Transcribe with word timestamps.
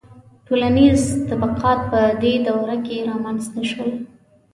•ټولنیز 0.47 1.01
طبقات 1.29 1.79
په 1.91 1.99
دې 2.21 2.33
دوره 2.47 2.75
کې 2.85 2.97
رامنځته 3.09 3.61
شول. 3.71 3.91